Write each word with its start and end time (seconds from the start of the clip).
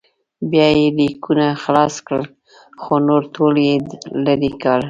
بیا 0.49 0.67
یې 0.77 0.87
لیکونه 0.97 1.45
خلاص 1.63 1.95
کړل 2.05 2.23
خو 2.81 2.93
نور 3.07 3.21
ټول 3.35 3.55
یې 3.67 3.75
لرې 4.25 4.51
کړل. 4.61 4.79